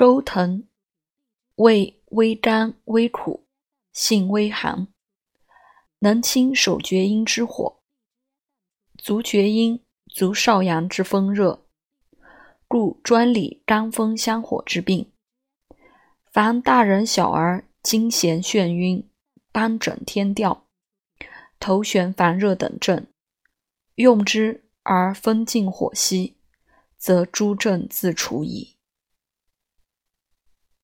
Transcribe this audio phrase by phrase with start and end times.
[0.00, 0.66] 钩藤
[1.56, 3.46] 味微甘微苦
[3.92, 4.88] 性微寒
[5.98, 7.82] 能清手厥阴之火
[8.96, 11.66] 足厥阴足少阳之风热
[12.66, 15.12] 故专理肝风相火之病。
[16.32, 19.06] 凡大人小儿惊痫眩晕
[19.52, 20.66] 斑疹天吊
[21.58, 23.06] 头悬烦热等症
[23.96, 26.38] 用之而风劲火息
[26.96, 28.79] 则诸症自除矣。